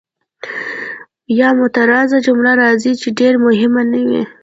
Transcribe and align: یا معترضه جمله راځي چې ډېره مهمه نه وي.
یا 1.39 1.49
معترضه 1.57 2.17
جمله 2.27 2.51
راځي 2.61 2.91
چې 3.01 3.07
ډېره 3.19 3.37
مهمه 3.47 3.81
نه 3.91 3.99
وي. 4.07 4.21